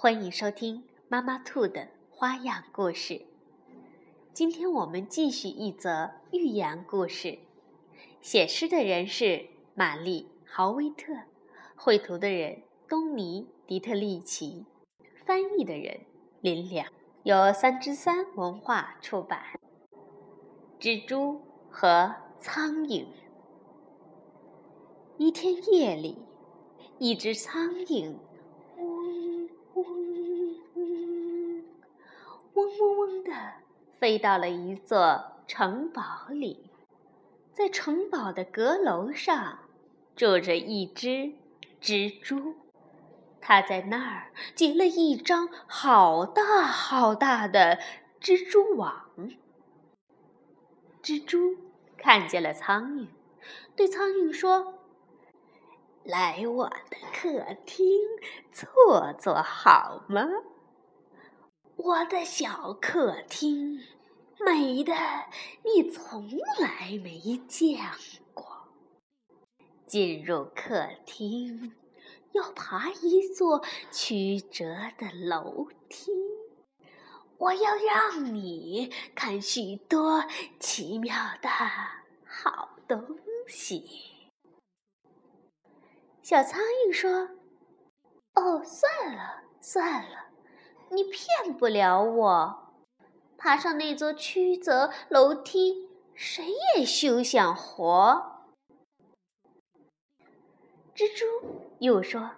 [0.00, 3.26] 欢迎收听妈妈兔的花样故事。
[4.32, 7.40] 今天我们继续一则寓言故事。
[8.20, 11.12] 写诗的人是玛丽·豪威特，
[11.74, 14.66] 绘图的人东尼·迪特利奇，
[15.26, 16.02] 翻译的人
[16.42, 16.86] 林良，
[17.24, 19.58] 由三之三文化出版。
[20.78, 23.04] 蜘蛛和苍蝇。
[25.16, 26.18] 一天夜里，
[27.00, 28.14] 一只苍蝇。
[33.98, 36.70] 飞到了一座城堡里，
[37.52, 39.58] 在城堡的阁楼上
[40.14, 41.32] 住着一只
[41.82, 42.54] 蜘蛛，
[43.40, 47.80] 它在那儿结了一张好大好大的
[48.20, 49.06] 蜘蛛网。
[51.02, 51.56] 蜘蛛
[51.96, 53.08] 看见了苍蝇，
[53.74, 54.74] 对苍蝇说
[56.04, 57.88] ：“来我的客厅
[58.52, 60.24] 坐坐好吗？”
[61.78, 63.80] 我的小客厅，
[64.44, 64.92] 美的
[65.62, 67.78] 你从来没见
[68.34, 68.44] 过。
[69.86, 71.72] 进入客厅，
[72.32, 74.64] 要爬一座曲折
[74.98, 76.10] 的楼梯。
[77.38, 80.24] 我要让你看许多
[80.58, 81.48] 奇妙的
[82.26, 83.00] 好东
[83.46, 84.28] 西。
[86.22, 87.30] 小苍蝇说
[88.34, 90.26] ：“哦，算了，算了。”
[90.90, 92.72] 你骗不了我，
[93.36, 96.44] 爬上那座曲折楼梯，谁
[96.76, 98.46] 也休想活。
[100.94, 101.24] 蜘蛛
[101.78, 102.32] 又说：“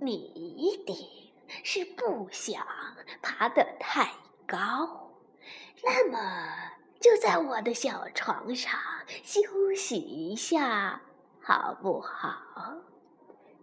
[0.00, 0.96] 你一定
[1.62, 2.66] 是不想
[3.20, 4.12] 爬得太
[4.46, 5.10] 高，
[5.84, 6.18] 那么
[7.00, 8.72] 就在我的小床上
[9.22, 11.02] 休息一下，
[11.42, 12.38] 好不好？”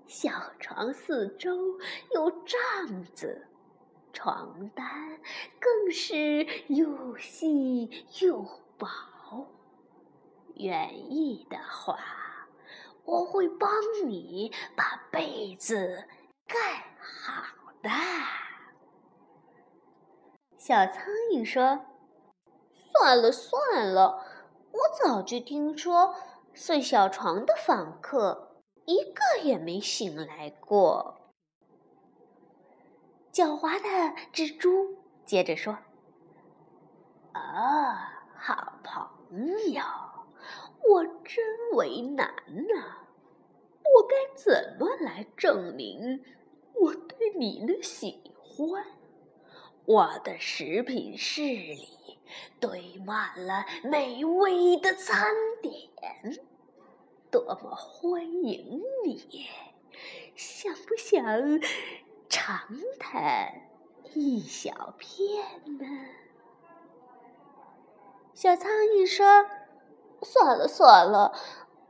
[0.05, 0.29] 小
[0.59, 1.79] 床四周
[2.13, 3.47] 有帐子，
[4.15, 5.19] 床单
[5.59, 8.41] 更是又细又
[8.77, 8.87] 薄。
[10.55, 11.99] 愿意的话，
[13.03, 13.69] 我会帮
[14.05, 16.05] 你把被子
[16.47, 17.43] 盖好
[17.83, 17.89] 的。
[20.57, 21.03] 小苍
[21.33, 21.85] 蝇说
[22.71, 24.25] ：“算了算了，
[24.71, 26.15] 我早就听说
[26.53, 28.53] 睡小床的访客。”
[28.87, 31.24] 一个也没醒来过。
[33.35, 35.77] 狡猾的蜘蛛接着说
[37.35, 39.11] ：“啊，好朋
[39.73, 39.83] 友，
[40.89, 42.99] 我真为难呐！
[43.93, 46.23] 我该怎么来证明
[46.75, 48.85] 我对你的喜欢？
[49.83, 52.17] 我的食品室里
[52.61, 56.39] 堆满了美味的餐点。”
[57.29, 59.49] 多么欢迎你！
[60.37, 61.21] 想不想
[62.35, 62.59] 长
[62.99, 63.47] 它
[64.13, 65.85] 一小片呢？
[68.33, 69.25] 小苍蝇说
[70.21, 71.33] ：“算了算了，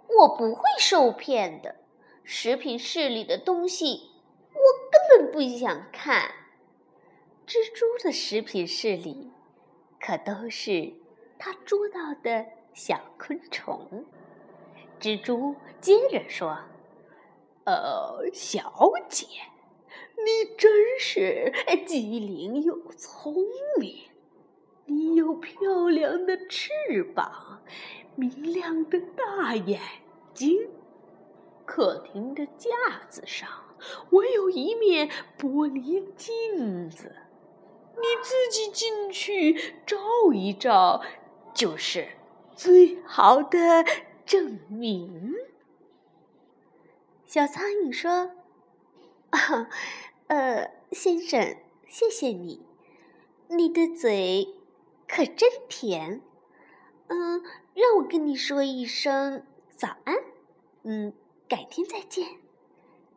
[0.08, 1.78] 我不会受骗的。
[2.24, 4.12] 食品室里的东西，
[4.52, 4.62] 我
[4.92, 6.30] 根本不想看。
[7.48, 9.32] 蜘蛛的食品室里，
[10.00, 10.94] 可都是
[11.40, 14.06] 它捉到的小昆虫。”
[15.02, 16.56] 蜘蛛接着说
[17.66, 18.72] ：“呃，小
[19.10, 19.26] 姐，
[20.26, 21.54] 你真是
[21.86, 23.36] 机灵又聪
[23.80, 24.10] 明。
[24.86, 27.62] 你有漂亮的翅膀，
[28.16, 29.80] 明亮的大眼
[30.34, 30.70] 睛。
[31.66, 32.70] 客厅的架
[33.08, 33.48] 子上，
[34.10, 37.16] 我有一面玻璃镜子，
[37.96, 39.98] 你自己进去照
[40.34, 41.04] 一照，
[41.54, 42.08] 就是
[42.56, 43.86] 最好的。”
[44.26, 45.36] 证明，
[47.26, 48.32] 小苍蝇说
[49.30, 49.70] ：“啊，
[50.28, 51.58] 呃，先生，
[51.88, 52.66] 谢谢你，
[53.50, 54.56] 你的嘴
[55.08, 56.22] 可真甜。
[57.08, 57.44] 嗯，
[57.74, 60.16] 让我跟你说一声早安。
[60.84, 61.14] 嗯，
[61.48, 62.28] 改天再见。”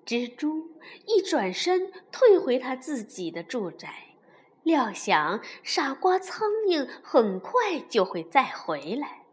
[0.04, 0.70] 蜘蛛
[1.06, 4.14] 一转身退回他自己的住宅，
[4.62, 9.26] 料想傻瓜苍蝇很快就会再回来。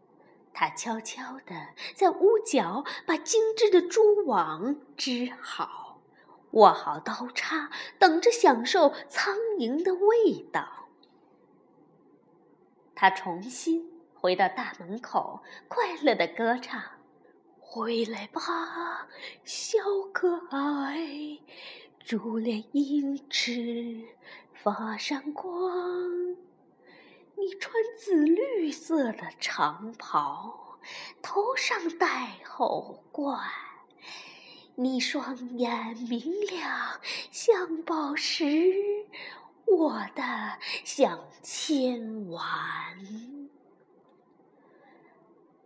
[0.52, 5.85] 他悄悄地在屋角把精致的蛛网织好，
[6.52, 10.88] 握好刀叉，等着享受苍蝇的味道。
[12.94, 16.82] 他重新回到大门口，快乐的歌唱
[17.60, 19.06] ：“回来吧，
[19.44, 19.78] 小
[20.12, 21.38] 可爱，
[21.98, 24.02] 珠帘银翅
[24.54, 26.36] 发闪光。
[27.38, 30.78] 你穿紫绿色的长袍，
[31.20, 33.38] 头上戴后冠。”
[34.78, 37.00] 你双眼明亮
[37.32, 38.44] 像宝石，
[39.64, 40.22] 我的
[40.84, 42.44] 像千碗。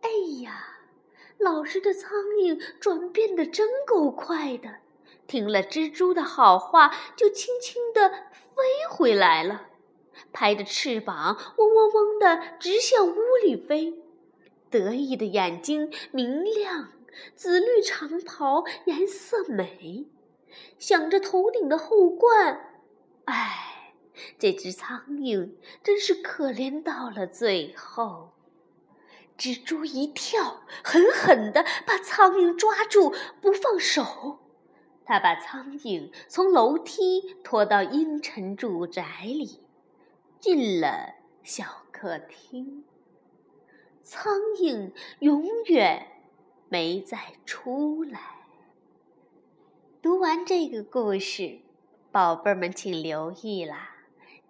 [0.01, 0.09] 哎
[0.45, 0.79] 呀，
[1.39, 4.77] 老师的苍蝇转变的真够快的，
[5.27, 9.71] 听了蜘蛛的好话，就轻轻地飞回来了，
[10.33, 13.93] 拍着翅膀嗡嗡嗡的直向屋里飞，
[14.71, 16.93] 得意的眼睛明亮。
[17.35, 20.07] 紫绿长袍颜色美，
[20.79, 22.83] 想着头顶的后冠，
[23.25, 23.95] 唉，
[24.39, 25.53] 这只苍蝇
[25.83, 28.33] 真是可怜到了最后。
[29.39, 34.41] 蜘蛛一跳，狠狠地把苍蝇抓住不放手。
[35.05, 39.63] 他把苍蝇从楼梯拖到阴沉住宅里，
[40.39, 42.85] 进了小客厅。
[44.03, 46.07] 苍蝇永远。
[46.71, 48.21] 没再出来。
[50.01, 51.59] 读完这个故事，
[52.13, 53.97] 宝贝儿们请留意啦，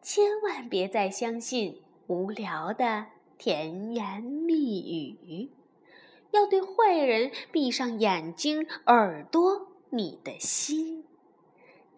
[0.03, 3.07] 千万别再相信无聊的
[3.39, 5.51] 甜言蜜语，
[6.31, 11.07] 要对坏人闭上眼睛、耳朵，你的心。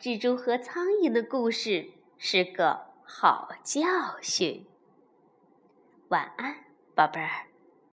[0.00, 3.82] 蜘蛛和苍蝇的故事是个好教
[4.22, 4.64] 训。
[6.08, 6.64] 晚安，
[6.94, 7.51] 宝贝儿。